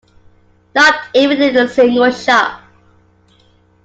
Not 0.73 1.09
even 1.13 1.39
in 1.43 1.55
a 1.57 1.67
single 1.67 2.09
shot. 2.09 2.63